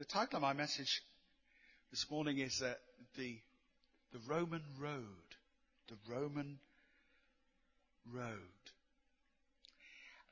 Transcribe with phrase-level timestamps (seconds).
[0.00, 1.02] The title of my message
[1.90, 2.72] this morning is uh,
[3.18, 3.36] the
[4.14, 5.04] the Roman Road.
[5.88, 6.58] The Roman
[8.10, 8.62] Road.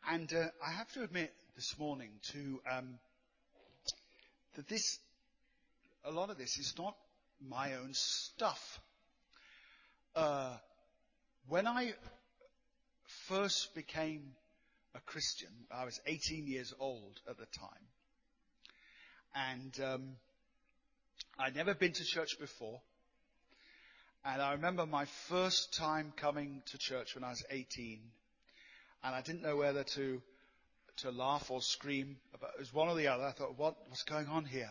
[0.09, 2.99] And uh, I have to admit this morning to um,
[4.55, 5.01] that this
[6.03, 6.97] a lot of this is not
[7.47, 8.81] my own stuff.
[10.17, 10.57] Uh,
[11.47, 11.93] when I
[13.27, 14.31] first became
[14.95, 17.87] a Christian, I was 18 years old at the time.
[19.39, 20.17] And um,
[21.39, 22.81] I'd never been to church before.
[24.25, 28.01] And I remember my first time coming to church when I was 18.
[29.05, 30.21] And I didn't know whether to,
[30.99, 32.17] to laugh or scream.
[32.35, 33.25] It was one or the other.
[33.25, 34.71] I thought, what, what's going on here?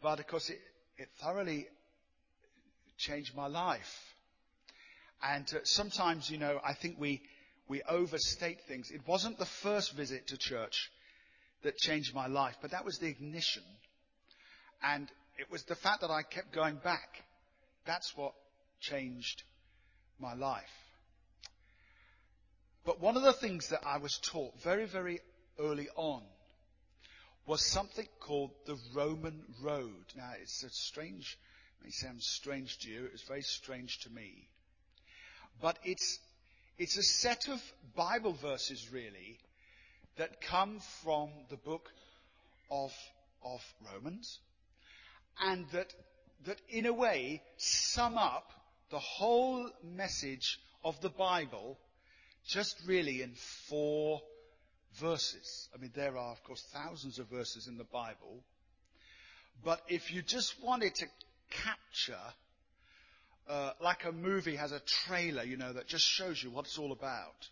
[0.00, 0.60] But of course, it,
[0.96, 1.66] it thoroughly
[2.96, 4.14] changed my life.
[5.20, 7.22] And uh, sometimes, you know, I think we,
[7.66, 8.92] we overstate things.
[8.92, 10.92] It wasn't the first visit to church
[11.62, 13.62] that changed my life, but that was the ignition.
[14.82, 17.24] And it was the fact that I kept going back.
[17.84, 18.32] That's what
[18.80, 19.42] changed
[20.18, 20.64] my life.
[22.84, 25.20] But one of the things that I was taught very, very
[25.58, 26.22] early on
[27.46, 30.04] was something called the Roman Road.
[30.16, 31.38] Now, it's a strange,
[31.80, 33.06] it may sound strange to you.
[33.06, 34.48] It was very strange to me.
[35.60, 36.18] But it's,
[36.78, 37.60] it's a set of
[37.96, 39.38] Bible verses, really,
[40.18, 41.88] that come from the book
[42.70, 42.92] of,
[43.44, 43.60] of
[43.92, 44.38] Romans
[45.40, 45.92] and that,
[46.46, 48.50] that in a way sum up
[48.90, 51.78] the whole message of the Bible
[52.46, 53.32] just really in
[53.68, 54.20] four
[55.00, 55.68] verses.
[55.74, 58.42] I mean, there are, of course, thousands of verses in the Bible.
[59.64, 61.06] But if you just wanted to
[61.50, 62.22] capture,
[63.48, 66.78] uh, like a movie has a trailer, you know, that just shows you what it's
[66.78, 67.48] all about.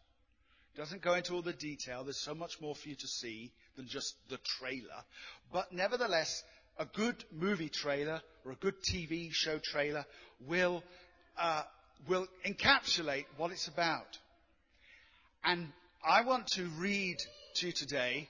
[0.76, 2.04] Doesn't go into all the detail.
[2.04, 5.04] There's so much more for you to see than just the trailer.
[5.50, 6.42] But nevertheless,
[6.78, 10.04] a good movie trailer or a good TV show trailer
[10.46, 10.82] will,
[11.38, 11.62] uh,
[12.06, 14.18] will encapsulate what it's about.
[15.44, 15.68] And
[16.06, 17.16] I want to read
[17.54, 18.28] to you today,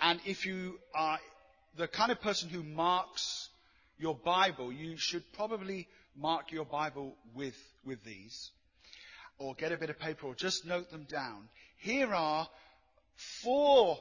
[0.00, 1.20] and if you are
[1.76, 3.48] the kind of person who marks
[3.98, 5.86] your Bible, you should probably
[6.16, 7.54] mark your Bible with,
[7.84, 8.50] with these.
[9.40, 11.48] Or get a bit of paper or just note them down.
[11.78, 12.46] Here are
[13.42, 13.98] four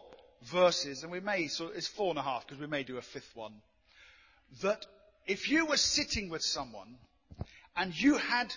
[0.51, 3.01] verses, and we may, so it's four and a half because we may do a
[3.01, 3.53] fifth one,
[4.61, 4.85] that
[5.25, 6.97] if you were sitting with someone
[7.77, 8.53] and you had,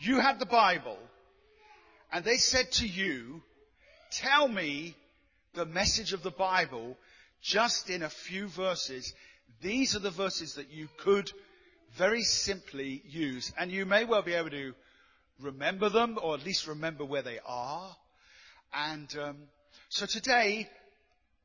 [0.00, 0.98] you had the Bible
[2.10, 3.42] and they said to you,
[4.10, 4.96] tell me
[5.52, 6.96] the message of the Bible
[7.42, 9.14] just in a few verses,
[9.60, 11.30] these are the verses that you could
[11.94, 13.52] very simply use.
[13.58, 14.74] And you may well be able to
[15.42, 17.96] remember them or at least remember where they are.
[18.72, 19.36] And um,
[19.88, 20.68] so today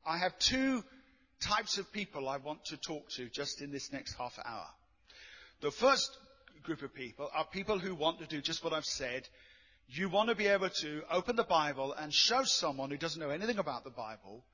[0.06, 0.82] I have two
[1.40, 4.66] types of people I want to talk to just in this next half hour.
[5.60, 6.16] The first
[6.62, 9.28] group of people are people who want to do just what I've said.
[9.88, 13.30] You want to be able to open the Bible and show someone who doesn't know
[13.30, 14.44] anything about the Bible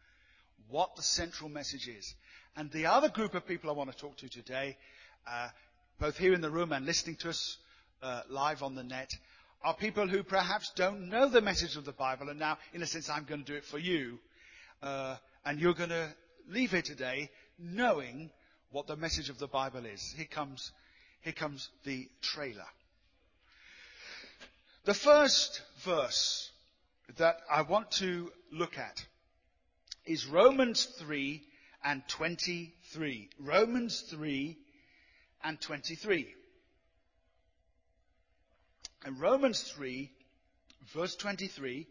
[0.68, 2.14] what the central message is.
[2.56, 4.76] And the other group of people I want to talk to today,
[5.26, 5.48] uh,
[5.98, 7.58] both here in the room and listening to us
[8.02, 9.10] uh, live on the net,
[9.64, 12.28] are people who perhaps don't know the message of the Bible.
[12.28, 14.18] And now, in a sense, I'm going to do it for you.
[14.82, 15.16] Uh,
[15.46, 16.14] and you're going to
[16.48, 18.30] leave here today knowing
[18.70, 20.14] what the message of the Bible is.
[20.16, 20.70] Here comes,
[21.22, 22.66] here comes the trailer.
[24.84, 26.50] The first verse
[27.16, 29.02] that I want to look at
[30.04, 31.42] is Romans 3
[31.84, 33.30] and 23.
[33.38, 34.58] Romans 3
[35.42, 36.34] and 23.
[39.04, 40.10] And Romans 3,
[40.94, 41.86] verse 23,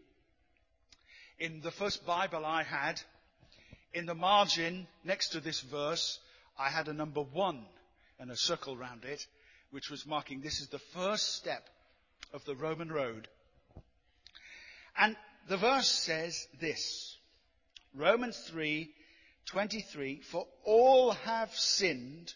[1.38, 3.00] in the first Bible I had,
[3.92, 6.18] in the margin next to this verse,
[6.58, 7.66] I had a number one
[8.18, 9.24] and a circle round it,
[9.70, 11.68] which was marking this is the first step
[12.32, 13.28] of the Roman road.
[14.98, 15.14] And
[15.48, 17.16] the verse says this,
[17.94, 18.90] Romans 3,
[19.46, 22.34] 23, for all have sinned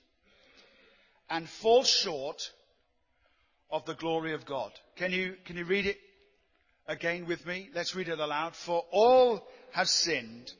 [1.29, 2.53] and fall short
[3.71, 4.73] of the glory of God.
[4.97, 5.99] Can you, can you read it
[6.87, 7.69] again with me?
[7.75, 8.57] Let's read it aloud.
[8.57, 10.53] For all have sinned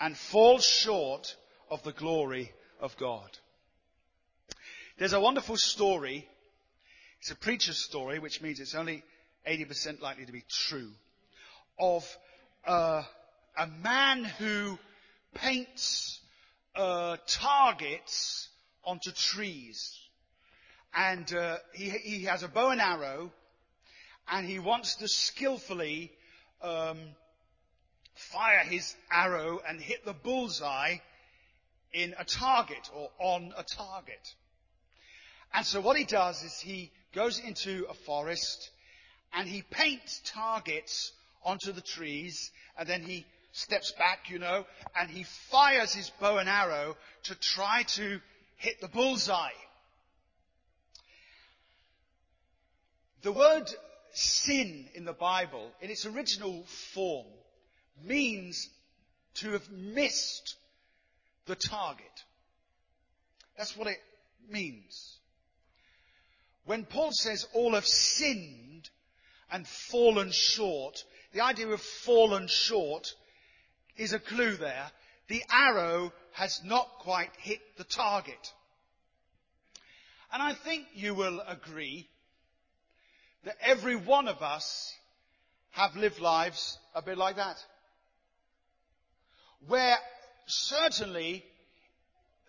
[0.00, 1.36] and fall short
[1.70, 3.28] of the glory of God.
[4.98, 6.28] There's a wonderful story.
[7.20, 9.02] It's a preacher's story, which means it's only
[9.48, 10.90] 80% likely to be true,
[11.78, 12.04] of
[12.66, 13.02] uh,
[13.56, 14.78] a man who
[15.34, 16.20] paints
[16.76, 18.48] uh, targets
[18.84, 19.98] onto trees.
[20.94, 23.32] And uh, he, he, has a bow and arrow,
[24.30, 26.12] and he wants to skillfully
[26.62, 26.98] um,
[28.14, 30.96] fire his arrow and hit the bullseye
[31.92, 34.34] in a target or on a target.
[35.54, 38.70] And so what he does is he goes into a forest
[39.34, 41.12] and he paints targets
[41.44, 44.64] onto the trees and then he steps back, you know,
[44.98, 48.20] and he fires his bow and arrow to try to
[48.56, 49.50] hit the bullseye.
[53.22, 53.70] The word
[54.12, 56.64] sin in the Bible, in its original
[56.94, 57.26] form,
[58.02, 58.68] means
[59.34, 60.56] to have missed
[61.46, 62.06] the target.
[63.56, 64.00] That's what it
[64.48, 65.18] means.
[66.64, 68.90] When Paul says all have sinned
[69.50, 73.14] and fallen short, the idea of fallen short
[73.96, 74.90] is a clue there.
[75.28, 78.52] The arrow has not quite hit the target.
[80.32, 82.08] And I think you will agree
[83.44, 84.92] that every one of us
[85.70, 87.56] have lived lives a bit like that.
[89.66, 89.96] Where
[90.46, 91.44] certainly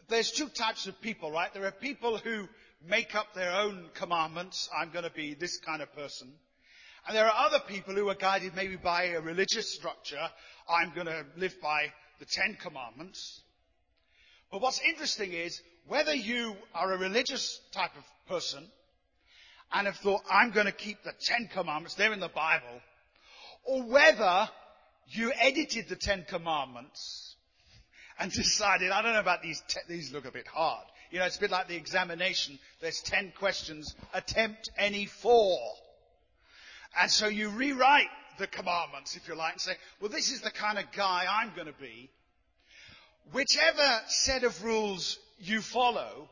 [0.10, 1.54] there's two types of people, right?
[1.54, 2.48] There are people who
[2.86, 4.70] make up their own commandments.
[4.78, 6.32] I'm going to be this kind of person.
[7.08, 10.30] And there are other people who are guided maybe by a religious structure.
[10.70, 13.42] I'm going to live by the Ten Commandments.
[14.52, 18.68] But what's interesting is whether you are a religious type of person
[19.72, 22.82] and have thought, I'm going to keep the Ten Commandments, they're in the Bible,
[23.64, 24.50] or whether
[25.10, 27.36] you edited the Ten Commandments
[28.20, 30.86] and decided, I don't know about these, te- these look a bit hard.
[31.12, 32.58] You know, it's a bit like the examination.
[32.82, 33.94] There's ten questions.
[34.16, 35.60] Attempt any four.
[37.00, 38.08] And so you rewrite
[38.40, 41.54] the commandments, if you like, and say, well, this is the kind of guy I'm
[41.56, 42.10] going to be.
[43.32, 46.30] Whichever set of rules you follow,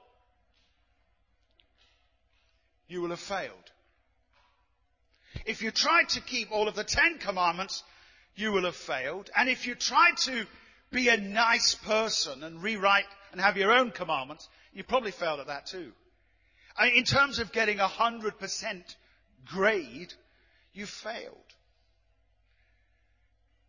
[2.92, 3.72] you will have failed.
[5.46, 7.84] If you tried to keep all of the Ten Commandments,
[8.36, 9.30] you will have failed.
[9.36, 10.46] And if you tried to
[10.92, 15.48] be a nice person and rewrite and have your own commandments, you probably failed at
[15.48, 15.94] that too.
[16.96, 18.98] In terms of getting a hundred percent
[19.46, 20.14] grade,
[20.74, 21.38] you failed.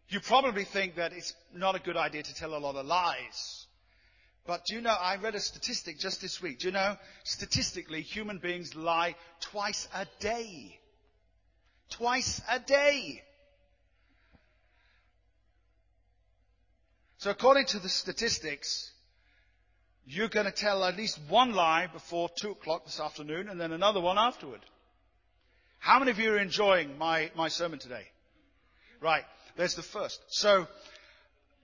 [0.08, 3.66] You probably think that it's not a good idea to tell a lot of lies.
[4.44, 6.60] But do you know, I read a statistic just this week.
[6.60, 10.78] Do you know, statistically, human beings lie twice a day.
[11.90, 13.22] Twice a day.
[17.18, 18.90] So according to the statistics,
[20.04, 23.70] you're going to tell at least one lie before two o'clock this afternoon and then
[23.70, 24.60] another one afterward.
[25.78, 28.08] How many of you are enjoying my, my sermon today?
[29.00, 29.24] Right.
[29.56, 30.20] There's the first.
[30.28, 30.66] So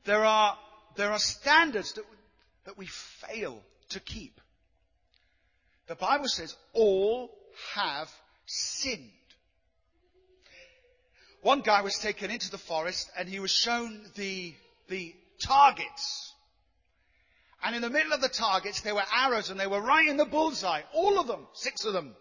[0.04, 0.56] there are,
[0.96, 2.04] there are standards that
[2.68, 4.42] that we fail to keep.
[5.86, 7.30] The Bible says all
[7.74, 8.10] have
[8.44, 9.08] sinned.
[11.40, 14.52] One guy was taken into the forest and he was shown the,
[14.88, 16.34] the targets.
[17.64, 20.18] And in the middle of the targets there were arrows and they were right in
[20.18, 20.82] the bullseye.
[20.92, 21.46] All of them.
[21.54, 22.14] Six of them.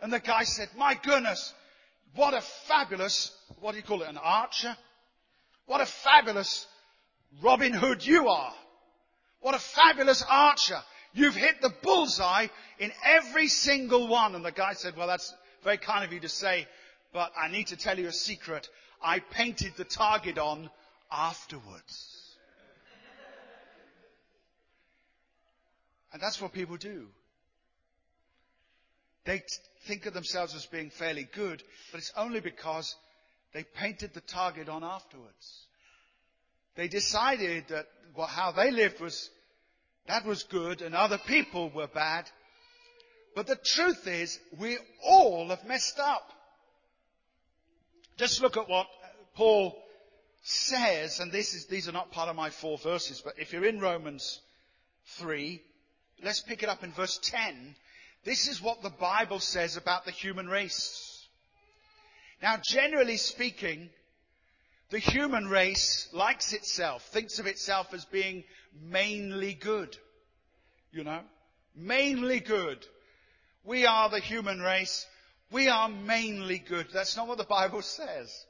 [0.00, 1.52] And the guy said, my goodness,
[2.14, 4.74] what a fabulous, what do you call it, an archer?
[5.66, 6.66] What a fabulous
[7.42, 8.54] Robin Hood you are.
[9.40, 10.82] What a fabulous archer.
[11.12, 12.48] You've hit the bullseye
[12.78, 14.34] in every single one.
[14.34, 15.34] And the guy said, well, that's
[15.64, 16.66] very kind of you to say,
[17.12, 18.68] but I need to tell you a secret.
[19.02, 20.70] I painted the target on
[21.10, 22.36] afterwards.
[26.12, 27.08] And that's what people do.
[29.24, 29.42] They
[29.86, 32.94] think of themselves as being fairly good, but it's only because
[33.52, 35.66] they painted the target on afterwards.
[36.76, 37.86] They decided that
[38.28, 39.30] how they lived was
[40.06, 42.30] that was good and other people were bad.
[43.34, 46.30] But the truth is, we all have messed up.
[48.16, 48.86] Just look at what
[49.34, 49.76] Paul
[50.42, 53.66] says, and this is, these are not part of my four verses, but if you're
[53.66, 54.40] in Romans
[55.18, 55.60] 3,
[56.22, 57.74] let's pick it up in verse 10.
[58.24, 61.26] This is what the Bible says about the human race.
[62.40, 63.90] Now, generally speaking,
[64.90, 68.44] the human race likes itself, thinks of itself as being
[68.80, 69.96] mainly good.
[70.92, 71.20] You know?
[71.74, 72.86] Mainly good.
[73.64, 75.06] We are the human race.
[75.50, 76.86] We are mainly good.
[76.92, 78.46] That's not what the Bible says.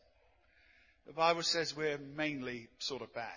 [1.07, 3.31] The Bible says we're mainly sort of bad.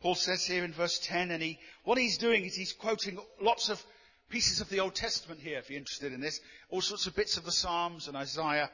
[0.00, 3.70] Paul says here in verse 10, and he, what he's doing is he's quoting lots
[3.70, 3.82] of
[4.28, 7.36] pieces of the Old Testament here, if you're interested in this, all sorts of bits
[7.36, 8.70] of the Psalms and Isaiah.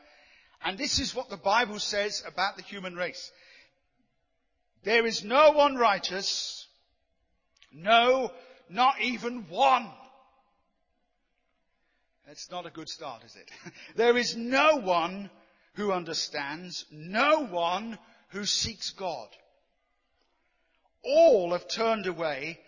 [0.64, 3.32] And this is what the Bible says about the human race.
[4.84, 6.66] There is no one righteous,
[7.72, 8.32] no,
[8.68, 9.90] not even one.
[12.26, 13.50] That's not a good start, is it?
[13.96, 15.30] there is no one
[15.74, 19.28] who understands, no one who seeks God.
[21.04, 22.58] all have turned away.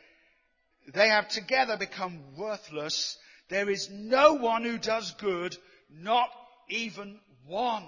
[0.93, 3.17] They have together become worthless.
[3.49, 5.57] There is no one who does good,
[5.91, 6.29] not
[6.69, 7.85] even one.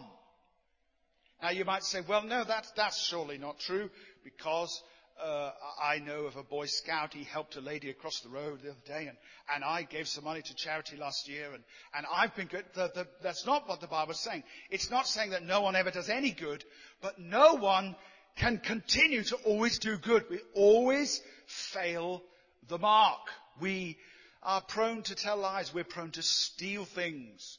[1.42, 3.90] Now you might say, well, no, that's, that's surely not true
[4.25, 4.82] because
[5.22, 5.50] uh,
[5.82, 7.14] I know of a Boy Scout.
[7.14, 9.16] He helped a lady across the road the other day, and,
[9.54, 11.62] and I gave some money to charity last year, and,
[11.94, 12.64] and I've been good.
[12.75, 14.42] The, the, that's not what the Bible's saying.
[14.70, 16.64] It's not saying that no one ever does any good,
[17.00, 17.96] but no one
[18.36, 20.25] can continue to always do good.
[20.28, 22.22] We always fail
[22.68, 23.20] the mark.
[23.60, 23.96] We
[24.42, 25.72] are prone to tell lies.
[25.72, 27.58] We're prone to steal things.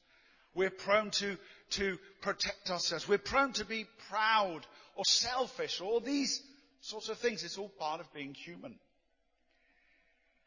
[0.54, 1.38] We're prone to,
[1.72, 3.08] to protect ourselves.
[3.08, 6.42] We're prone to be proud or selfish or these
[6.82, 7.44] sorts of things.
[7.44, 8.76] It's all part of being human.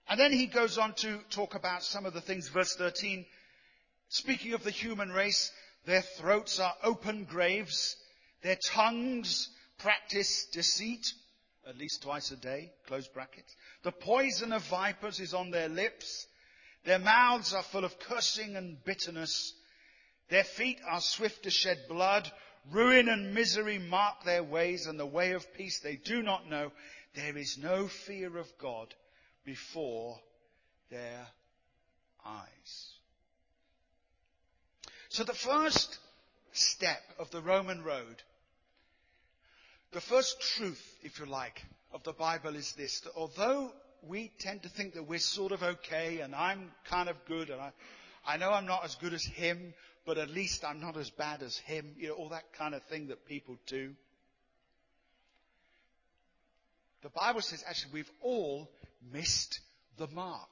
[0.08, 3.24] And then he goes on to talk about some of the things, verse 13.
[4.08, 5.52] Speaking of the human race,
[5.86, 7.96] their throats are open graves,
[8.42, 9.48] their tongues
[9.78, 11.12] practice deceit,
[11.66, 13.54] at least twice a day, close brackets.
[13.82, 16.26] The poison of vipers is on their lips.
[16.84, 19.54] Their mouths are full of cursing and bitterness.
[20.30, 22.30] Their feet are swift to shed blood.
[22.70, 26.72] Ruin and misery mark their ways, and the way of peace they do not know.
[27.14, 28.94] There is no fear of God
[29.44, 30.20] before
[30.90, 31.26] their
[32.24, 32.92] eyes.
[35.08, 35.98] So the first
[36.52, 38.22] step of the Roman road,
[39.92, 43.72] the first truth, if you like, of the Bible is this, that although
[44.06, 47.60] we tend to think that we're sort of okay and I'm kind of good and
[47.60, 47.72] I,
[48.24, 49.74] I know I'm not as good as him,
[50.10, 51.94] but at least I'm not as bad as him.
[51.96, 53.92] You know, all that kind of thing that people do.
[57.04, 58.68] The Bible says actually we've all
[59.12, 59.60] missed
[59.98, 60.48] the mark.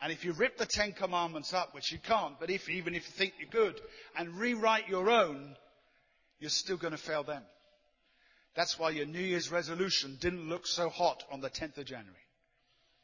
[0.00, 3.04] And if you rip the Ten Commandments up, which you can't, but if even if
[3.04, 3.80] you think you're good
[4.16, 5.56] and rewrite your own,
[6.38, 7.42] you're still going to fail them.
[8.54, 12.14] That's why your New Year's resolution didn't look so hot on the 10th of January.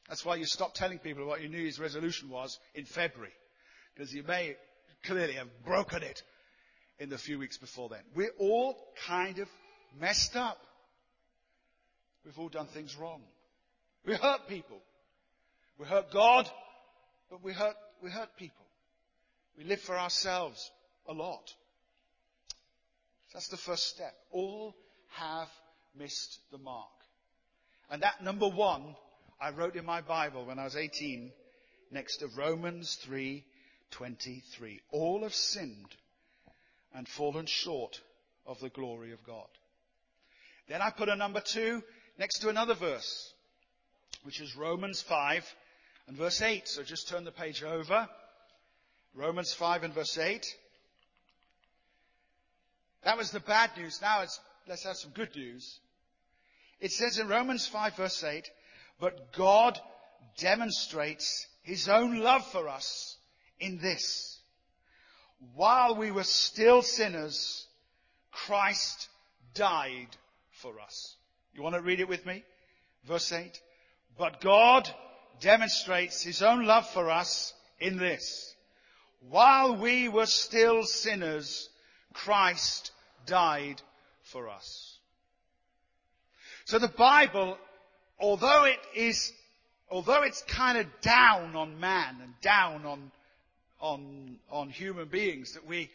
[0.08, 3.34] That's why you stopped telling people what your New Year's resolution was in February.
[3.92, 4.54] Because you may
[5.04, 6.22] clearly have broken it
[6.98, 8.00] in the few weeks before then.
[8.14, 8.76] We're all
[9.06, 9.48] kind of
[10.00, 10.58] messed up.
[12.24, 13.22] We've all done things wrong.
[14.04, 14.78] We hurt people.
[15.78, 16.48] We hurt God,
[17.30, 18.64] but we hurt, we hurt people.
[19.58, 20.70] We live for ourselves
[21.08, 21.52] a lot.
[23.32, 24.14] That's the first step.
[24.30, 24.74] All
[25.10, 25.48] have
[25.98, 26.88] missed the mark.
[27.90, 28.96] And that number one,
[29.40, 31.30] I wrote in my Bible when I was 18,
[31.90, 33.44] next to Romans 3,
[33.92, 34.80] 23.
[34.90, 35.94] All have sinned
[36.94, 38.00] and fallen short
[38.46, 39.48] of the glory of God.
[40.68, 41.82] Then I put a number two
[42.18, 43.32] next to another verse,
[44.24, 45.44] which is Romans 5
[46.08, 46.66] and verse 8.
[46.66, 48.08] So just turn the page over.
[49.14, 50.46] Romans 5 and verse 8.
[53.04, 54.00] That was the bad news.
[54.02, 54.24] Now
[54.66, 55.78] let's have some good news.
[56.80, 58.50] It says in Romans 5 verse 8,
[59.00, 59.78] but God
[60.38, 63.15] demonstrates his own love for us
[63.60, 64.38] in this.
[65.54, 67.66] While we were still sinners,
[68.30, 69.08] Christ
[69.54, 70.08] died
[70.50, 71.16] for us.
[71.54, 72.44] You want to read it with me?
[73.04, 73.60] Verse 8.
[74.18, 74.88] But God
[75.40, 78.54] demonstrates his own love for us in this.
[79.28, 81.68] While we were still sinners,
[82.12, 82.92] Christ
[83.26, 83.80] died
[84.22, 84.98] for us.
[86.64, 87.58] So the Bible,
[88.18, 89.32] although it is,
[89.90, 93.10] although it's kind of down on man and down on
[93.80, 95.90] on, on human beings that we,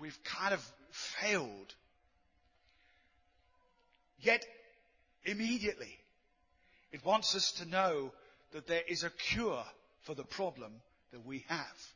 [0.00, 1.74] we've kind of failed.
[4.20, 4.44] Yet,
[5.24, 5.98] immediately,
[6.92, 8.12] it wants us to know
[8.52, 9.64] that there is a cure
[10.02, 10.72] for the problem
[11.12, 11.86] that we have.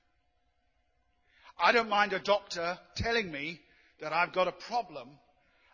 [1.61, 3.61] I don't mind a doctor telling me
[4.01, 5.09] that I've got a problem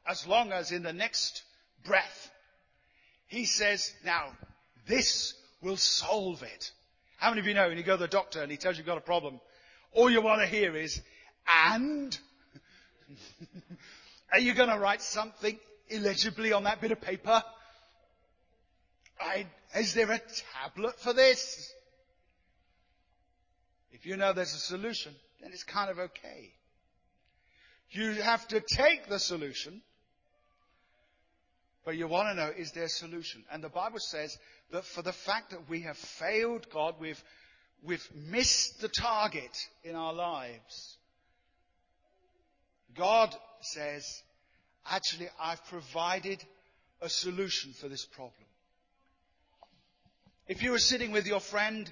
[0.06, 1.42] as long as in the next
[1.84, 2.30] breath
[3.26, 4.28] he says, now
[4.86, 6.70] this will solve it.
[7.24, 8.80] How many of you know when you go to the doctor and he tells you
[8.80, 9.40] you've got a problem,
[9.92, 11.00] all you want to hear is,
[11.48, 12.18] and?
[14.34, 17.42] Are you going to write something illegibly on that bit of paper?
[19.18, 20.20] I, is there a
[20.62, 21.72] tablet for this?
[23.92, 26.52] If you know there's a solution, then it's kind of okay.
[27.88, 29.80] You have to take the solution,
[31.84, 33.44] but you want to know, is there a solution?
[33.52, 34.36] And the Bible says
[34.70, 37.22] that for the fact that we have failed God, we've,
[37.82, 40.96] we've missed the target in our lives,
[42.96, 44.04] God says,
[44.86, 46.42] actually, I've provided
[47.02, 48.32] a solution for this problem.
[50.46, 51.90] If you were sitting with your friend,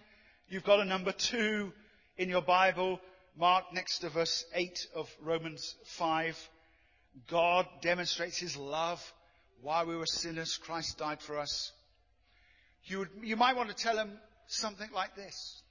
[0.48, 1.72] you've got a number two
[2.16, 2.98] in your Bible
[3.36, 6.38] marked next to verse 8 of Romans 5.
[7.30, 9.00] God demonstrates his love
[9.62, 11.72] while we were sinners, Christ died for us,
[12.84, 14.10] you, would, you might want to tell him
[14.48, 15.62] something like this.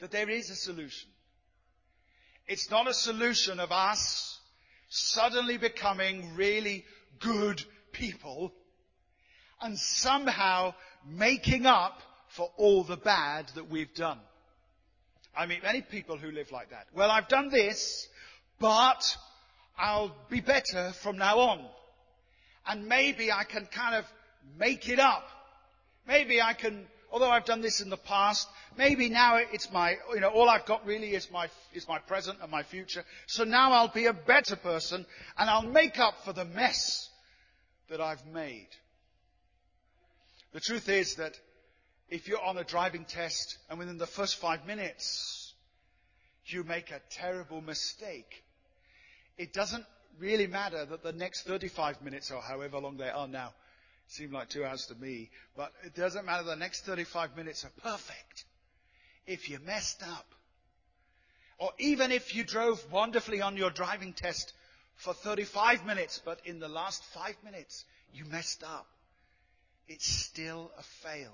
[0.00, 1.08] That there is a solution.
[2.46, 4.38] It's not a solution of us
[4.88, 6.84] suddenly becoming really
[7.18, 7.62] good
[7.92, 8.52] people
[9.60, 10.74] and somehow
[11.06, 14.18] making up for all the bad that we've done.
[15.36, 16.86] I meet many people who live like that.
[16.94, 18.08] Well, I've done this,
[18.58, 19.16] but
[19.78, 21.66] I'll be better from now on.
[22.66, 24.04] And maybe I can kind of
[24.58, 25.26] make it up.
[26.06, 30.20] Maybe I can, although I've done this in the past, maybe now it's my, you
[30.20, 33.04] know, all I've got really is my, is my present and my future.
[33.26, 35.06] So now I'll be a better person
[35.38, 37.08] and I'll make up for the mess
[37.88, 38.68] that I've made.
[40.52, 41.38] The truth is that
[42.08, 45.54] if you're on a driving test and within the first five minutes
[46.46, 48.42] you make a terrible mistake,
[49.38, 49.84] it doesn't
[50.18, 53.52] really matter that the next 35 minutes or however long they are now
[54.08, 57.72] seem like two hours to me, but it doesn't matter the next 35 minutes are
[57.82, 58.44] perfect
[59.26, 60.26] if you messed up.
[61.58, 64.52] Or even if you drove wonderfully on your driving test
[64.96, 68.86] for 35 minutes, but in the last five minutes you messed up.
[69.86, 71.32] It's still a fail.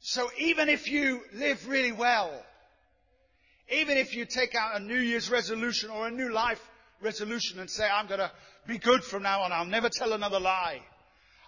[0.00, 2.32] So even if you live really well,
[3.70, 6.60] even if you take out a New Year's resolution or a new life
[7.02, 8.30] resolution and say, I'm going to
[8.66, 10.80] be good from now on, I'll never tell another lie.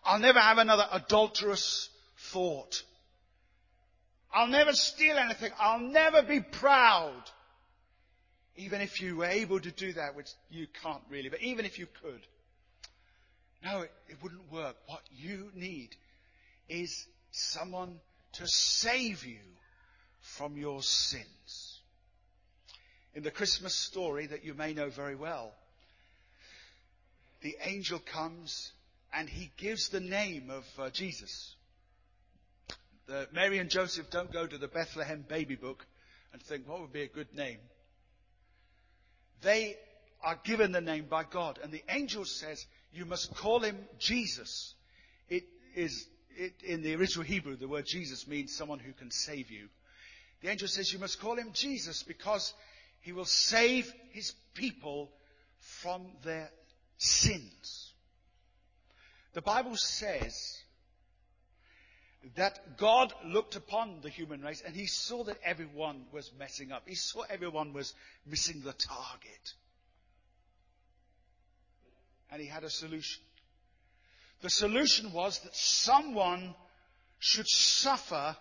[0.05, 1.89] I'll never have another adulterous
[2.33, 2.83] thought.
[4.33, 5.53] I'll never steal anything.
[5.59, 7.23] I'll never be proud.
[8.57, 11.79] Even if you were able to do that, which you can't really, but even if
[11.79, 12.21] you could.
[13.65, 14.77] No, it, it wouldn't work.
[14.87, 15.95] What you need
[16.69, 18.01] is someone
[18.35, 19.39] to save you
[20.21, 21.72] from your sins.
[23.15, 25.53] In the Christmas story that you may know very well,
[27.43, 28.73] the angel comes
[29.13, 31.55] and he gives the name of uh, Jesus.
[33.07, 35.85] The, Mary and Joseph don't go to the Bethlehem baby book
[36.33, 37.59] and think, what would be a good name?
[39.43, 39.77] They
[40.23, 41.59] are given the name by God.
[41.63, 44.75] And the angel says, you must call him Jesus.
[45.29, 46.07] It is
[46.37, 49.69] it, in the original Hebrew, the word Jesus means someone who can save you.
[50.41, 52.55] The angel says you must call him Jesus because
[53.03, 55.11] he will save his people
[55.59, 56.51] from their
[56.97, 57.93] sins.
[59.35, 60.59] The Bible says
[62.37, 66.85] that God looked upon the human race and he saw that everyone was messing up.
[66.87, 67.93] He saw everyone was
[68.25, 69.55] missing the target.
[72.31, 73.23] And he had a solution.
[74.43, 76.55] The solution was that someone
[77.19, 78.37] should suffer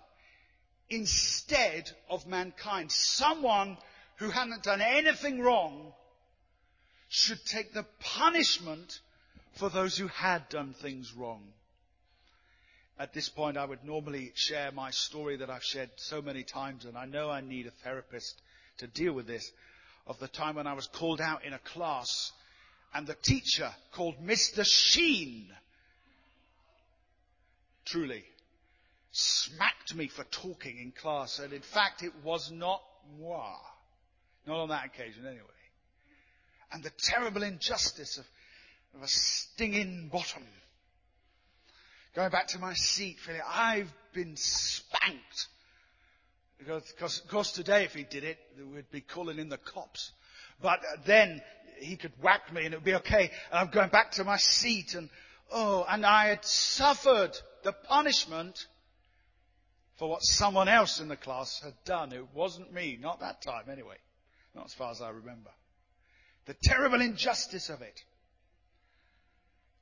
[0.90, 2.92] instead of mankind.
[2.92, 3.78] Someone
[4.22, 5.92] who hadn't done anything wrong
[7.10, 9.00] should take the punishment
[9.54, 11.42] for those who had done things wrong.
[13.00, 16.86] At this point, I would normally share my story that I've shared so many times,
[16.86, 18.40] and I know I need a therapist
[18.78, 19.52] to deal with this,
[20.06, 22.32] of the time when I was called out in a class
[22.94, 24.64] and the teacher called Mr.
[24.64, 25.48] Sheen
[27.86, 28.24] truly
[29.12, 31.40] smacked me for talking in class.
[31.40, 32.84] And in fact, it was not
[33.20, 33.56] moi.
[34.46, 35.44] Not on that occasion, anyway.
[36.72, 38.26] And the terrible injustice of,
[38.96, 40.44] of a stinging bottom.
[42.16, 45.48] Going back to my seat, feeling I've been spanked.
[46.58, 48.38] Because, because, of course, today if he did it,
[48.74, 50.12] we'd be calling in the cops.
[50.62, 51.42] But then
[51.80, 53.32] he could whack me and it would be okay.
[53.52, 55.10] And I'm going back to my seat and,
[55.52, 57.32] oh, and I had suffered
[57.64, 58.68] the punishment
[59.98, 62.12] for what someone else in the class had done.
[62.12, 63.98] It wasn't me, not that time anyway,
[64.56, 65.50] not as far as I remember.
[66.46, 68.04] The terrible injustice of it.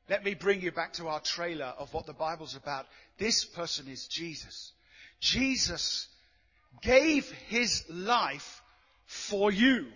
[0.09, 2.87] Let me bring you back to our trailer of what the Bible's about.
[3.17, 4.71] This person is Jesus.
[5.19, 6.07] Jesus
[6.81, 8.61] gave his life
[9.05, 9.87] for you.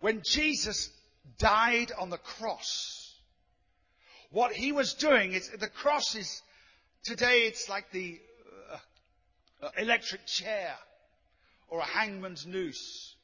[0.00, 0.90] When Jesus
[1.38, 3.14] died on the cross,
[4.30, 6.42] what he was doing is the cross is
[7.04, 8.18] today it's like the
[8.72, 10.74] uh, uh, electric chair
[11.68, 13.14] or a hangman's noose.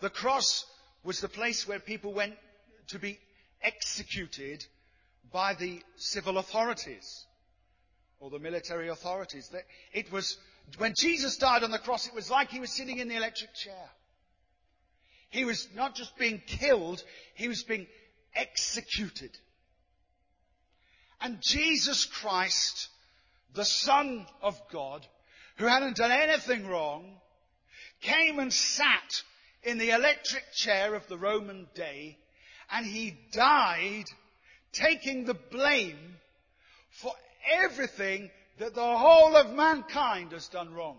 [0.00, 0.64] The cross
[1.02, 2.34] was the place where people went
[2.88, 3.18] to be
[3.62, 4.64] executed
[5.32, 7.26] by the civil authorities
[8.18, 9.50] or the military authorities.
[9.92, 10.38] It was
[10.78, 13.54] when Jesus died on the cross, it was like he was sitting in the electric
[13.54, 13.90] chair.
[15.30, 17.02] He was not just being killed,
[17.34, 17.86] he was being
[18.34, 19.36] executed.
[21.20, 22.88] And Jesus Christ,
[23.54, 25.06] the Son of God,
[25.56, 27.04] who hadn't done anything wrong,
[28.00, 29.22] came and sat
[29.62, 32.18] in the electric chair of the Roman day
[32.70, 34.04] And he died
[34.72, 36.16] taking the blame
[36.90, 37.12] for
[37.52, 40.98] everything that the whole of mankind has done wrong.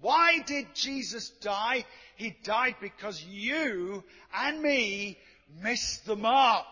[0.00, 1.84] Why did Jesus die?
[2.16, 5.18] He died because you and me
[5.60, 6.66] missed the mark.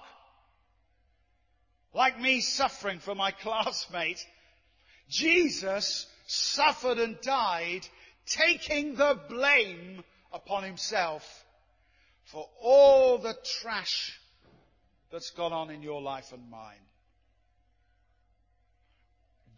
[1.92, 4.24] Like me suffering for my classmate,
[5.08, 7.86] Jesus suffered and died
[8.26, 11.44] taking the blame upon himself
[12.24, 14.18] for all the trash
[15.10, 16.76] that's gone on in your life and mine.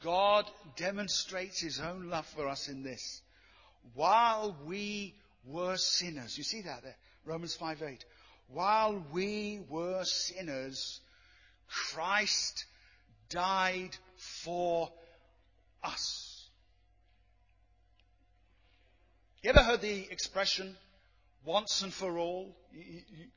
[0.00, 3.22] God demonstrates his own love for us in this.
[3.94, 8.04] While we were sinners, you see that there, Romans 5 8.
[8.48, 11.00] While we were sinners,
[11.68, 12.64] Christ
[13.28, 14.90] died for
[15.82, 16.27] us.
[19.48, 20.76] You ever heard the expression
[21.42, 22.54] once and for all?
[22.70, 22.78] Do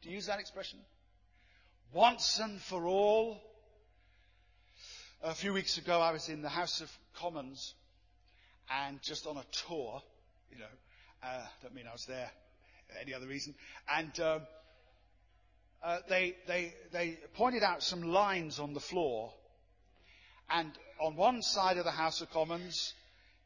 [0.09, 0.77] you use that expression?
[1.93, 3.41] Once and for all.
[5.23, 7.75] A few weeks ago, I was in the House of Commons
[8.69, 10.01] and just on a tour,
[10.51, 10.65] you know,
[11.23, 12.29] uh, don't mean I was there
[12.99, 13.55] any other reason.
[13.89, 14.41] And um,
[15.81, 19.31] uh, they, they, they pointed out some lines on the floor.
[20.49, 22.95] And on one side of the House of Commons,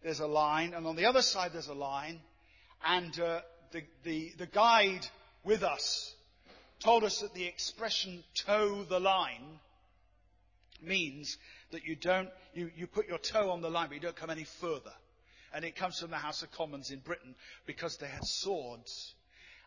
[0.02, 2.22] there's a line, and on the other side, there's a line.
[2.86, 5.06] And uh, the, the, the guide
[5.44, 6.14] with us
[6.80, 9.60] told us that the expression toe the line
[10.82, 11.38] means
[11.72, 14.30] that you don't, you, you put your toe on the line, but you don't come
[14.30, 14.94] any further.
[15.54, 17.34] And it comes from the House of Commons in Britain
[17.66, 19.16] because they had swords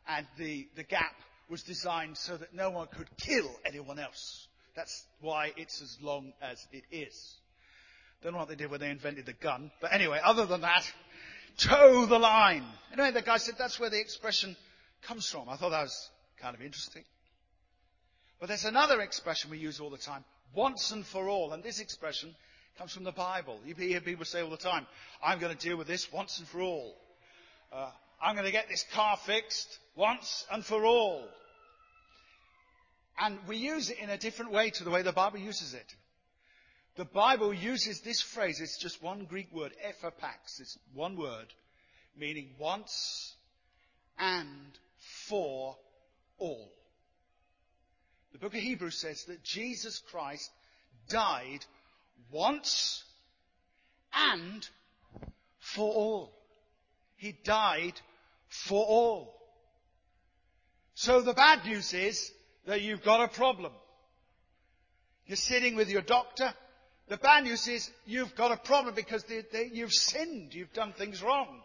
[0.06, 1.14] and the, the gap
[1.48, 4.46] was designed so that no one could kill anyone else.
[4.76, 7.36] That's why it's as long as it is.
[8.22, 10.84] Don't know what they did when they invented the gun, but anyway, other than that,
[11.56, 12.64] toe the line.
[12.92, 14.56] Anyway, the guy said that's where the expression
[15.02, 15.48] comes from.
[15.48, 17.04] I thought that was kind of interesting.
[18.40, 21.80] But there's another expression we use all the time, once and for all, and this
[21.80, 22.34] expression
[22.78, 23.58] comes from the Bible.
[23.66, 24.86] You hear people say all the time,
[25.22, 26.94] I'm going to deal with this once and for all.
[27.72, 27.90] Uh,
[28.22, 31.24] I'm going to get this car fixed once and for all.
[33.20, 35.94] And we use it in a different way to the way the Bible uses it.
[36.98, 41.46] The Bible uses this phrase, it's just one Greek word, ephapax, it's one word,
[42.18, 43.36] meaning once
[44.18, 44.76] and
[45.28, 45.76] for
[46.38, 46.72] all.
[48.32, 50.50] The book of Hebrews says that Jesus Christ
[51.08, 51.64] died
[52.32, 53.04] once
[54.12, 54.68] and
[55.60, 56.32] for all.
[57.14, 57.94] He died
[58.48, 59.36] for all.
[60.94, 62.32] So the bad news is
[62.66, 63.70] that you've got a problem.
[65.26, 66.52] You're sitting with your doctor.
[67.08, 70.54] The bad news is you've got a problem because they, they, you've sinned.
[70.54, 71.60] You've done things wrong.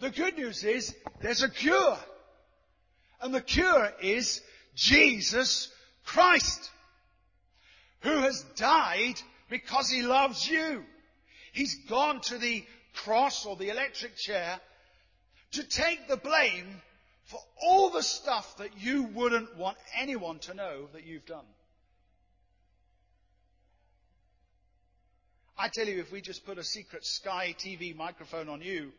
[0.00, 1.96] The good news is there's a cure.
[3.22, 4.42] And the cure is
[4.74, 5.70] Jesus
[6.04, 6.70] Christ,
[8.00, 10.84] who has died because he loves you.
[11.52, 12.64] He's gone to the
[12.94, 14.60] cross or the electric chair
[15.52, 16.82] to take the blame
[17.24, 21.46] for all the stuff that you wouldn't want anyone to know that you've done.
[25.56, 28.92] I tell you, if we just put a secret Sky TV microphone on you,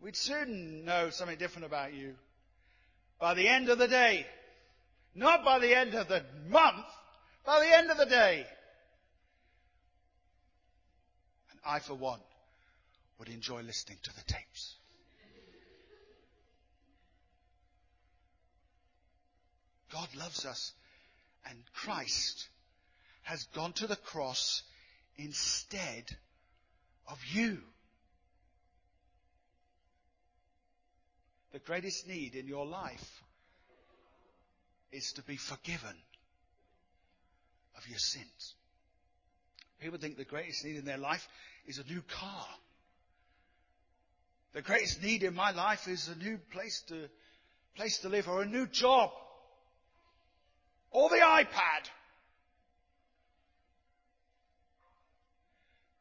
[0.00, 2.14] we'd soon know something different about you.
[3.18, 4.26] By the end of the day,
[5.14, 6.86] not by the end of the month,
[7.44, 8.46] by the end of the day.
[11.50, 12.20] And I, for one,
[13.18, 14.76] would enjoy listening to the tapes.
[19.92, 20.72] God loves us,
[21.48, 22.48] and Christ
[23.22, 24.62] has gone to the cross
[25.22, 26.04] instead
[27.08, 27.58] of you.
[31.52, 33.22] The greatest need in your life
[34.92, 35.96] is to be forgiven
[37.76, 38.54] of your sins.
[39.80, 41.26] People think the greatest need in their life
[41.66, 42.46] is a new car.
[44.52, 47.08] The greatest need in my life is a new place to,
[47.76, 49.10] place to live or a new job
[50.90, 51.88] or the iPad.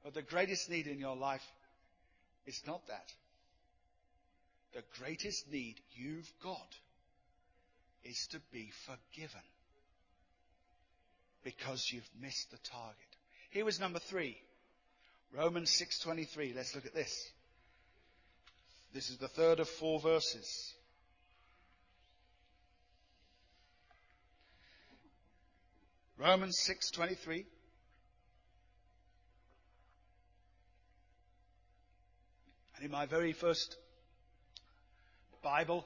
[0.03, 1.45] But the greatest need in your life
[2.45, 3.13] is not that.
[4.73, 6.75] The greatest need you've got
[8.03, 9.41] is to be forgiven
[11.43, 12.95] because you've missed the target.
[13.49, 14.37] Here was number three.
[15.35, 16.55] Romans 6.23.
[16.55, 17.31] Let's look at this.
[18.93, 20.73] This is the third of four verses.
[26.17, 27.45] Romans 6:23
[32.79, 33.75] And in my very first
[35.43, 35.85] Bible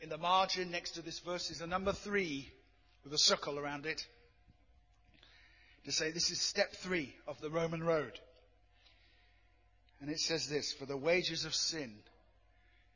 [0.00, 2.50] In the margin next to this verse is a number three
[3.04, 4.06] with a circle around it
[5.84, 8.18] to say this is step three of the Roman road.
[10.00, 11.92] And it says this, for the wages of sin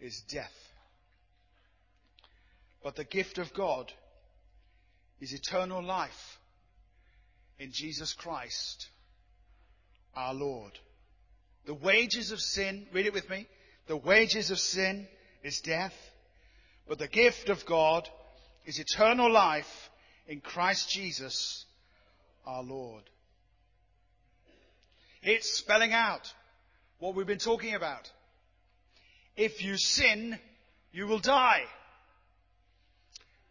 [0.01, 0.73] is death.
[2.83, 3.93] But the gift of God
[5.21, 6.39] is eternal life
[7.59, 8.89] in Jesus Christ
[10.17, 10.79] our Lord.
[11.67, 13.47] The wages of sin, read it with me.
[13.87, 15.07] The wages of sin
[15.43, 15.95] is death,
[16.89, 18.09] but the gift of God
[18.67, 19.91] is eternal life
[20.27, 21.65] in Christ Jesus
[22.47, 23.03] our Lord.
[25.23, 26.33] It's spelling out
[26.99, 28.11] what we've been talking about.
[29.37, 30.39] If you sin,
[30.93, 31.65] you will die.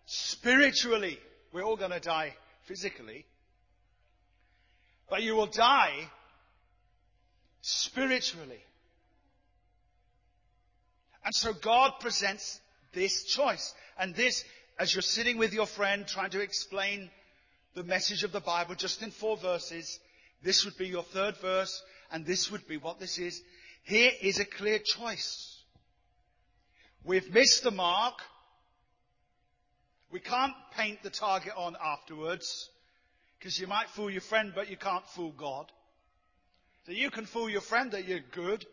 [0.06, 1.20] Spiritually,
[1.52, 3.26] we're all going to die physically.
[5.10, 6.10] But you will die
[7.64, 8.62] spiritually.
[11.26, 12.60] And so God presents
[12.94, 13.74] this choice.
[13.98, 14.44] And this,
[14.78, 17.10] as you're sitting with your friend trying to explain
[17.74, 20.00] the message of the Bible just in four verses,
[20.44, 23.42] this would be your third verse, and this would be what this is.
[23.84, 25.64] Here is a clear choice.
[27.06, 28.16] We've missed the mark.
[30.12, 32.70] We can't paint the target on afterwards,
[33.40, 35.72] because you might fool your friend, but you can't fool God.
[36.86, 38.66] So you can fool your friend that you're good,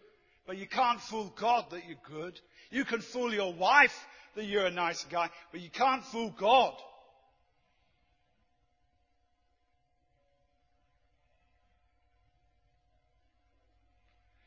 [0.47, 2.39] but you can't fool God that you're good.
[2.71, 3.95] You can fool your wife
[4.35, 6.75] that you're a nice guy, but you can't fool God.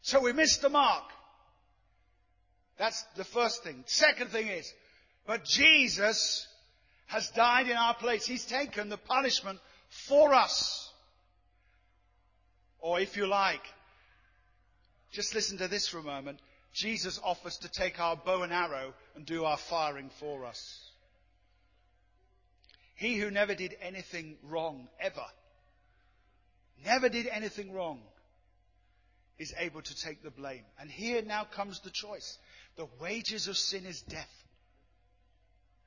[0.02, 1.06] So we missed the mark.
[2.78, 3.84] That's the first thing.
[3.86, 4.71] Second thing is,
[5.26, 6.45] but Jesus
[7.06, 8.26] has died in our place.
[8.26, 9.60] He's taken the punishment
[10.08, 10.92] for us.
[12.84, 13.63] Or if you like,
[15.13, 16.39] just listen to this for a moment.
[16.74, 20.82] Jesus offers to take our bow and arrow and do our firing for us.
[22.96, 25.24] He who never did anything wrong, ever,
[26.84, 28.02] never did anything wrong,
[29.39, 30.65] is able to take the blame.
[30.78, 32.38] And here now comes the choice.
[32.76, 34.43] The wages of sin is death.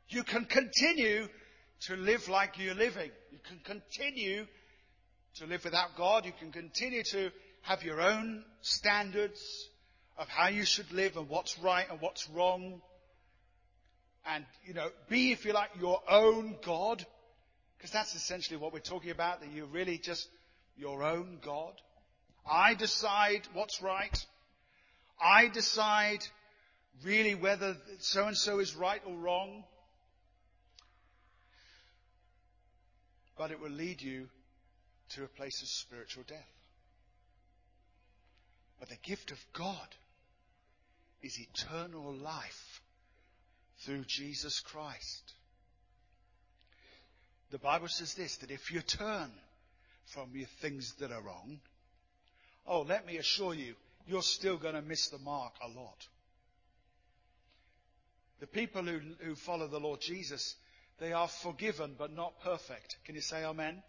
[0.09, 1.28] You can continue
[1.88, 3.11] to live like you're living.
[3.32, 4.46] You can continue
[5.38, 6.25] to live without God.
[6.25, 7.31] You can continue to
[7.62, 9.68] have your own standards
[10.16, 12.81] of how you should live and what's right and what's wrong.
[14.25, 17.05] And, you know, be, if you like, your own God.
[17.77, 20.27] Because that's essentially what we're talking about, that you're really just
[20.77, 21.75] your own God.
[22.51, 24.25] I decide what's right.
[25.20, 26.20] I decide
[27.05, 29.64] really whether so and so is right or wrong.
[33.37, 34.29] But it will lead you
[35.10, 36.38] to a place of spiritual death.
[38.78, 39.88] But the gift of God
[41.22, 42.80] is eternal life
[43.84, 45.32] through Jesus Christ.
[47.50, 49.30] The Bible says this, that if you turn
[50.04, 51.60] from your things that are wrong,
[52.66, 53.74] oh, let me assure you,
[54.06, 56.06] you're still going to miss the mark a lot.
[58.40, 60.56] The people who, who follow the Lord Jesus,
[60.98, 62.96] they are forgiven but not perfect.
[63.04, 63.82] Can you say amen?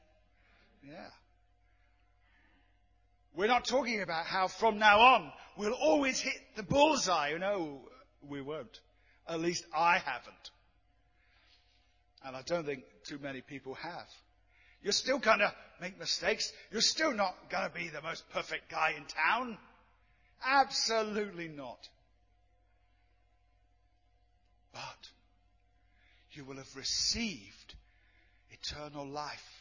[0.88, 1.10] Yeah.
[3.36, 7.34] We're not talking about how from now on we'll always hit the bullseye.
[7.38, 7.82] No,
[8.28, 8.80] we won't.
[9.28, 10.52] At least I haven't.
[12.26, 14.08] And I don't think too many people have.
[14.82, 16.52] You're still going to make mistakes.
[16.72, 19.58] You're still not going to be the most perfect guy in town.
[20.46, 21.90] Absolutely not.
[24.74, 24.82] But
[26.32, 27.76] you will have received
[28.52, 29.57] eternal life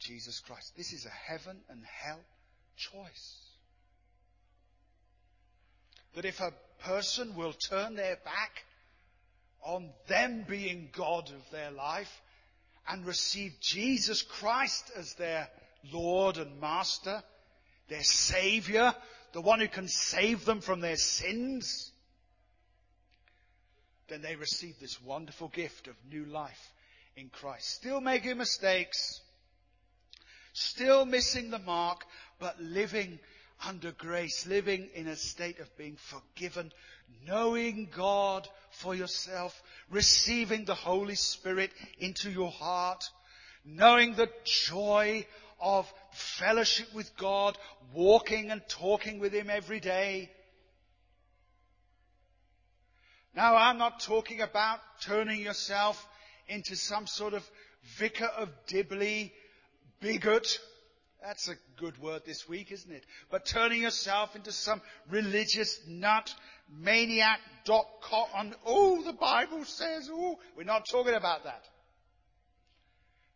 [0.00, 0.72] Jesus Christ.
[0.76, 2.20] This is a heaven and hell
[2.76, 3.38] choice.
[6.14, 8.64] That if a person will turn their back
[9.62, 12.20] on them being God of their life
[12.88, 15.48] and receive Jesus Christ as their
[15.92, 17.22] Lord and Master,
[17.88, 18.94] their Savior,
[19.32, 21.92] the one who can save them from their sins,
[24.08, 26.72] then they receive this wonderful gift of new life
[27.16, 27.68] in Christ.
[27.68, 29.20] Still making mistakes,
[30.52, 32.04] still missing the mark,
[32.38, 33.18] but living
[33.66, 36.72] under grace, living in a state of being forgiven,
[37.26, 43.04] knowing God for yourself, receiving the Holy Spirit into your heart,
[43.64, 45.26] knowing the joy
[45.60, 47.58] of fellowship with God,
[47.92, 50.30] walking and talking with Him every day.
[53.34, 56.04] Now I'm not talking about turning yourself
[56.48, 57.48] into some sort of
[57.98, 59.32] vicar of Dibley
[60.00, 60.58] bigot
[61.22, 63.04] That's a good word this week, isn't it?
[63.30, 66.34] But turning yourself into some religious nut,
[66.78, 71.62] maniac, dot com, oh, the Bible says, oh, we're not talking about that.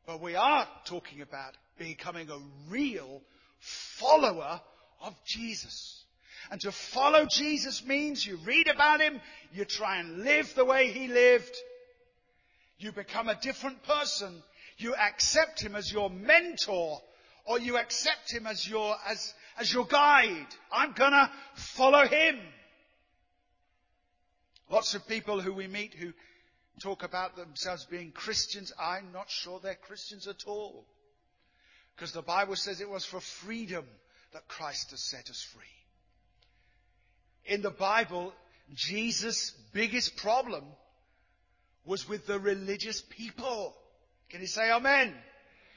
[0.06, 3.20] But we are talking about becoming a real
[3.98, 4.60] follower
[5.02, 6.04] of Jesus.
[6.50, 9.20] And to follow Jesus means you read about him,
[9.52, 11.54] you try and live the way he lived,
[12.78, 14.42] you become a different person,
[14.76, 17.00] you accept him as your mentor,
[17.46, 20.46] or you accept him as your, as, as your guide.
[20.72, 22.38] I'm gonna follow him.
[24.70, 26.12] Lots of people who we meet who
[26.80, 30.84] talk about themselves being Christians, I'm not sure they're Christians at all.
[31.94, 33.84] Because the Bible says it was for freedom
[34.32, 35.62] that Christ has set us free.
[37.46, 38.32] In the Bible,
[38.74, 40.64] Jesus' biggest problem
[41.84, 43.76] was with the religious people.
[44.34, 45.14] Can you say amen?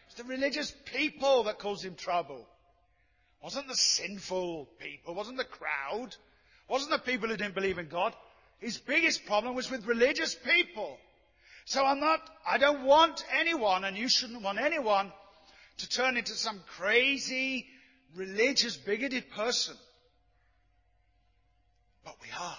[0.08, 2.40] It's the religious people that caused him trouble.
[2.40, 7.54] It wasn't the sinful people, it wasn't the crowd, it wasn't the people who didn't
[7.54, 8.16] believe in God.
[8.58, 10.98] His biggest problem was with religious people.
[11.66, 15.12] So I'm not, I don't want anyone, and you shouldn't want anyone,
[15.78, 17.68] to turn into some crazy,
[18.16, 19.76] religious, bigoted person.
[22.04, 22.58] But we are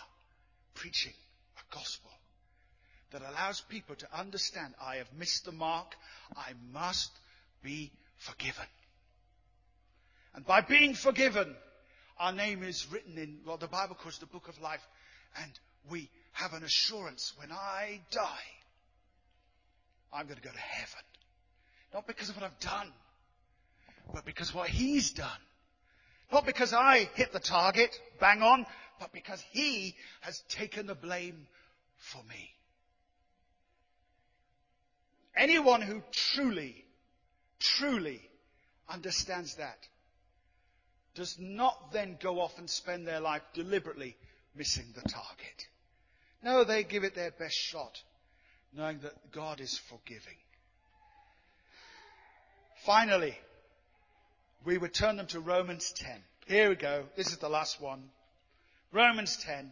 [0.77, 1.15] preaching
[1.57, 2.13] a gospel
[3.13, 5.95] that allows people to understand I have missed the mark.
[6.37, 7.11] I must
[7.63, 8.67] be forgiven.
[10.35, 11.55] And by being forgiven,
[12.19, 14.87] our name is written in what the Bible calls the book of life.
[15.43, 15.51] And
[15.91, 18.49] we have an assurance when I die,
[20.13, 21.01] I'm going to go to heaven.
[21.95, 22.93] Not because of what I've done,
[24.13, 25.29] but because what He's done.
[26.31, 28.67] Not because I hit the target, bang on,
[29.01, 31.47] but because He has taken the blame
[31.97, 32.51] for me.
[35.39, 36.85] Anyone who truly,
[37.61, 38.21] truly
[38.89, 39.79] understands that
[41.15, 44.17] does not then go off and spend their life deliberately
[44.57, 45.67] missing the target.
[46.43, 48.03] No, they give it their best shot,
[48.77, 50.37] knowing that God is forgiving.
[52.85, 53.39] Finally,
[54.65, 56.11] we would turn them to Romans 10.
[56.47, 57.05] Here we go.
[57.17, 58.03] This is the last one.
[58.93, 59.71] Romans 10.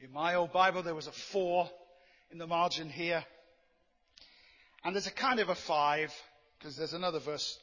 [0.00, 1.70] In my old Bible, there was a 4
[2.30, 3.24] in the margin here.
[4.84, 6.12] And there's a kind of a 5,
[6.58, 7.58] because there's another verse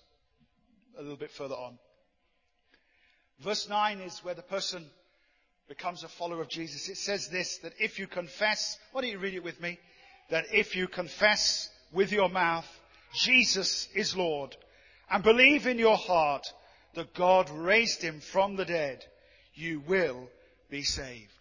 [0.98, 1.78] a little bit further on.
[3.40, 4.86] Verse 9 is where the person
[5.68, 6.90] becomes a follower of Jesus.
[6.90, 9.80] It says this, that if you confess, why don't you read it with me?
[10.30, 12.68] That if you confess with your mouth,
[13.14, 14.56] Jesus is Lord,
[15.10, 16.46] and believe in your heart
[16.96, 19.04] that God raised him from the dead,
[19.54, 20.30] you will
[20.70, 21.32] be saved.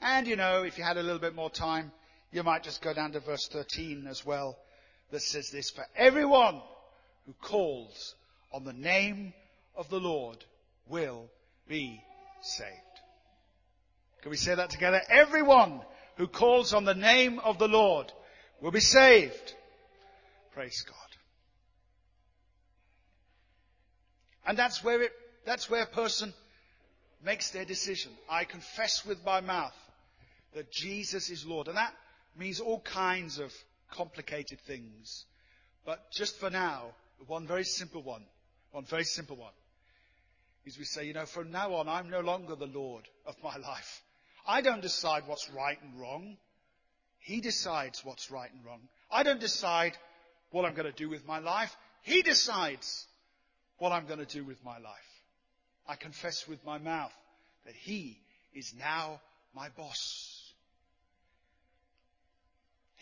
[0.00, 1.92] And you know, if you had a little bit more time,
[2.32, 4.56] you might just go down to verse 13 as well,
[5.10, 6.60] that says this, for everyone
[7.26, 8.14] who calls
[8.52, 9.34] on the name
[9.76, 10.42] of the Lord
[10.88, 11.28] will
[11.68, 12.02] be
[12.40, 12.70] saved.
[14.22, 15.00] Can we say that together?
[15.10, 15.82] Everyone
[16.16, 18.10] who calls on the name of the Lord
[18.60, 19.54] will be saved.
[20.54, 20.96] Praise God.
[24.46, 25.12] And that's where it,
[25.44, 26.32] that's where a person
[27.24, 28.12] makes their decision.
[28.28, 29.76] I confess with my mouth
[30.54, 31.68] that Jesus is Lord.
[31.68, 31.92] And that
[32.36, 33.52] means all kinds of
[33.90, 35.24] complicated things.
[35.84, 36.92] But just for now,
[37.26, 38.24] one very simple one,
[38.70, 39.52] one very simple one,
[40.64, 43.56] is we say, you know, from now on, I'm no longer the Lord of my
[43.68, 44.02] life.
[44.46, 46.36] I don't decide what's right and wrong.
[47.18, 48.80] He decides what's right and wrong.
[49.10, 49.96] I don't decide
[50.50, 51.74] what I'm going to do with my life.
[52.02, 53.06] He decides
[53.78, 55.22] what I'm going to do with my life.
[55.86, 57.12] I confess with my mouth
[57.64, 58.20] that He
[58.54, 59.20] is now
[59.54, 60.31] my boss.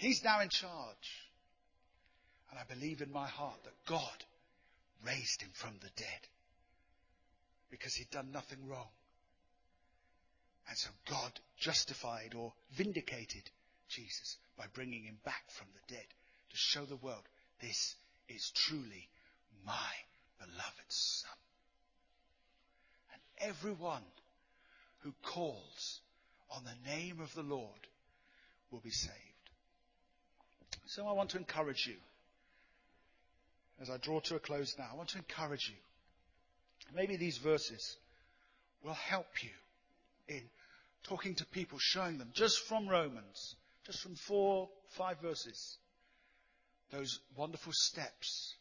[0.00, 1.28] He's now in charge.
[2.48, 4.24] And I believe in my heart that God
[5.06, 6.20] raised him from the dead
[7.70, 8.88] because he'd done nothing wrong.
[10.70, 13.42] And so God justified or vindicated
[13.88, 16.06] Jesus by bringing him back from the dead
[16.48, 17.28] to show the world
[17.60, 17.94] this
[18.30, 19.06] is truly
[19.66, 19.92] my
[20.38, 21.30] beloved Son.
[23.12, 24.04] And everyone
[25.00, 26.00] who calls
[26.50, 27.86] on the name of the Lord
[28.70, 29.29] will be saved.
[30.86, 31.96] So I want to encourage you.
[33.80, 35.76] As I draw to a close now, I want to encourage you.
[36.94, 37.96] Maybe these verses
[38.84, 39.50] will help you
[40.28, 40.42] in
[41.04, 43.54] talking to people, showing them just from Romans,
[43.86, 45.78] just from four, five verses,
[46.90, 48.54] those wonderful steps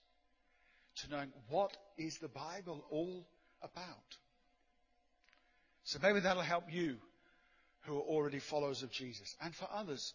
[0.98, 3.26] to knowing what is the Bible all
[3.62, 4.18] about.
[5.84, 6.98] So maybe that'll help you
[7.82, 9.36] who are already followers of Jesus.
[9.42, 10.14] And for others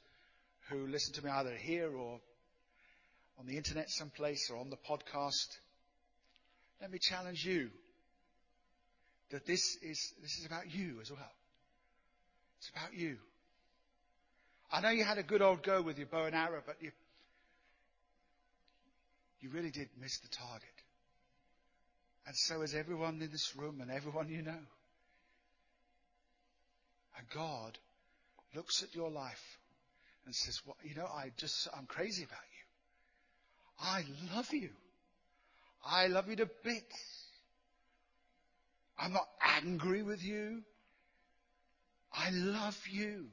[0.68, 2.20] who listen to me either here or
[3.38, 5.58] on the internet someplace or on the podcast,
[6.80, 7.70] let me challenge you
[9.30, 11.32] that this is, this is about you as well.
[12.58, 13.16] It's about you.
[14.72, 16.90] I know you had a good old go with your bow and arrow, but you,
[19.40, 20.68] you really did miss the target.
[22.26, 24.52] And so has everyone in this room and everyone you know.
[27.18, 27.78] And God
[28.54, 29.58] looks at your life
[30.26, 32.64] and says, well, you know, I just, I'm crazy about you.
[33.86, 34.70] I love you.
[35.84, 37.24] I love you to bits.
[38.98, 40.62] I'm not angry with you.
[42.12, 43.26] I love you.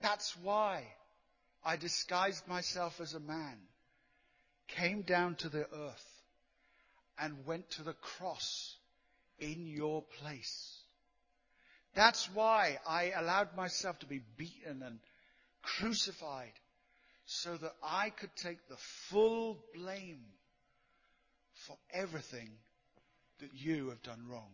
[0.00, 0.84] That's why
[1.64, 3.56] I disguised myself as a man,
[4.68, 6.22] came down to the earth,
[7.18, 8.76] and went to the cross
[9.38, 10.78] in your place.
[11.94, 14.98] That's why I allowed myself to be beaten and
[15.64, 16.52] crucified
[17.26, 20.20] so that I could take the full blame
[21.66, 22.50] for everything
[23.40, 24.50] that you have done wrong.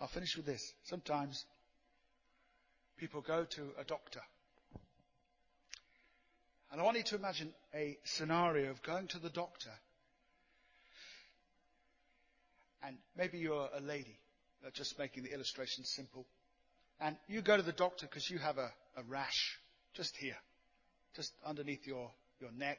[0.00, 0.74] I'll finish with this.
[0.82, 1.44] Sometimes
[2.98, 4.20] people go to a doctor.
[6.72, 9.70] And I want you to imagine a scenario of going to the doctor.
[12.84, 14.18] And maybe you're a lady,
[14.70, 16.26] just making the illustration simple.
[17.00, 19.58] And you go to the doctor because you have a, a rash
[19.94, 20.36] just here,
[21.16, 22.10] just underneath your,
[22.40, 22.78] your neck.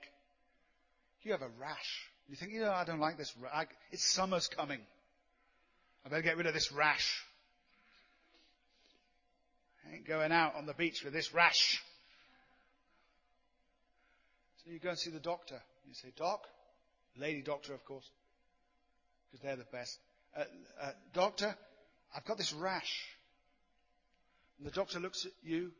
[1.23, 2.09] You have a rash.
[2.29, 3.33] You think, you know, I don't like this.
[3.41, 4.79] Ra- it's summer's coming.
[6.05, 7.23] I better get rid of this rash.
[9.85, 11.83] I ain't going out on the beach with this rash.
[14.63, 15.61] So you go and see the doctor.
[15.87, 16.47] You say, Doc,
[17.17, 18.09] lady doctor, of course,
[19.31, 19.99] because they're the best.
[20.35, 20.43] Uh,
[20.81, 21.55] uh, doctor,
[22.15, 23.03] I've got this rash.
[24.57, 25.71] And the doctor looks at you,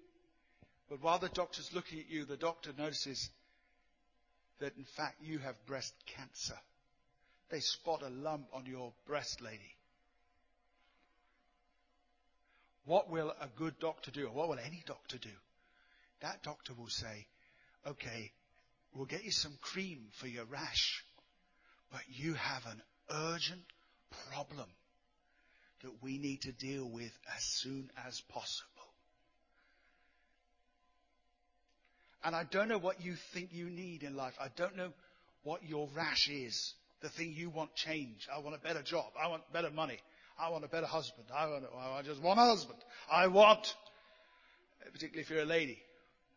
[0.89, 3.29] but while the doctor's looking at you, the doctor notices
[4.59, 6.57] that in fact you have breast cancer.
[7.49, 9.75] They spot a lump on your breast, lady.
[12.85, 14.27] What will a good doctor do?
[14.27, 15.29] Or what will any doctor do?
[16.21, 17.27] That doctor will say,
[17.87, 18.31] okay,
[18.93, 21.03] we'll get you some cream for your rash,
[21.91, 23.63] but you have an urgent
[24.31, 24.69] problem
[25.83, 28.69] that we need to deal with as soon as possible.
[32.23, 34.33] And I don't know what you think you need in life.
[34.39, 34.93] I don't know
[35.43, 36.73] what your rash is.
[37.01, 38.29] The thing you want change.
[38.33, 39.07] I want a better job.
[39.21, 39.99] I want better money.
[40.39, 41.27] I want a better husband.
[41.35, 42.79] I want, I just want a husband.
[43.11, 43.75] I want,
[44.93, 45.79] particularly if you're a lady,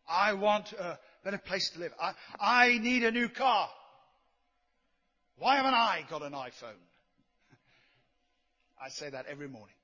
[0.09, 1.93] I want a better place to live.
[2.01, 3.69] I, I need a new car.
[5.39, 6.81] Why haven't I got an iPhone?
[8.83, 9.75] I say that every morning.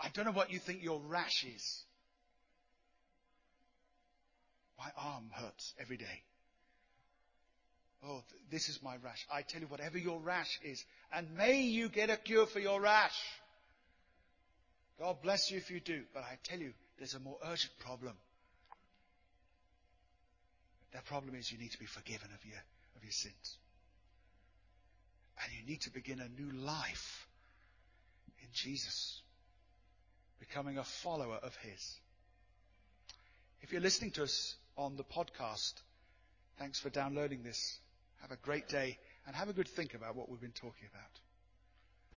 [0.00, 1.82] I don't know what you think your rash is.
[4.78, 6.22] My arm hurts every day.
[8.06, 9.26] Oh, this is my rash.
[9.32, 12.80] I tell you, whatever your rash is, and may you get a cure for your
[12.80, 13.18] rash.
[15.00, 18.14] God bless you if you do, but I tell you, there's a more urgent problem.
[20.92, 22.58] That problem is you need to be forgiven of your,
[22.96, 23.56] of your sins.
[25.42, 27.26] And you need to begin a new life
[28.40, 29.22] in Jesus,
[30.40, 31.96] becoming a follower of His.
[33.60, 35.74] If you're listening to us on the podcast,
[36.58, 37.78] thanks for downloading this.
[38.22, 41.27] Have a great day and have a good think about what we've been talking about.